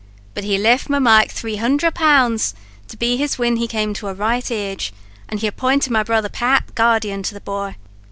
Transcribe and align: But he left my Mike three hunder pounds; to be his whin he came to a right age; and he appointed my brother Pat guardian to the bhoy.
But 0.33 0.43
he 0.43 0.57
left 0.57 0.89
my 0.89 0.97
Mike 0.97 1.29
three 1.31 1.57
hunder 1.57 1.91
pounds; 1.91 2.55
to 2.87 2.97
be 2.97 3.17
his 3.17 3.35
whin 3.35 3.57
he 3.57 3.67
came 3.67 3.93
to 3.93 4.07
a 4.07 4.15
right 4.15 4.49
age; 4.49 4.91
and 5.29 5.41
he 5.41 5.45
appointed 5.45 5.91
my 5.91 6.01
brother 6.01 6.27
Pat 6.27 6.73
guardian 6.73 7.21
to 7.21 7.35
the 7.35 7.41
bhoy. 7.41 7.75